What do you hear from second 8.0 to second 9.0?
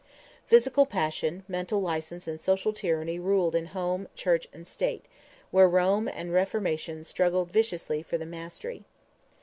for the mastery.